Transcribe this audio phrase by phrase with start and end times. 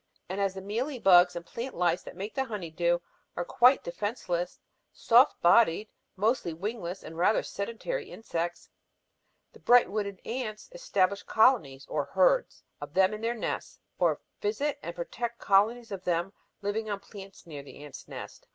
[0.27, 3.03] And as the mealy bugs and plant lice that make the honey dew
[3.37, 4.59] are quite defenceless,
[4.91, 8.67] soft bodied, mostly wingless and rather sedentary insects,
[9.53, 14.79] the bright witted ants establish colonies, or "herds," of them in their nests, or visit
[14.81, 16.33] and protect colonies of them
[16.63, 18.47] living on plants near the ant nest.